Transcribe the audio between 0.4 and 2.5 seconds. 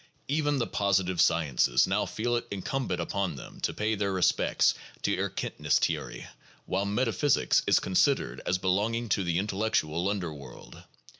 the positive sci ences now feel it